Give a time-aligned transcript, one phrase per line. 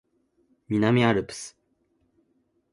[0.67, 1.55] 南アルプス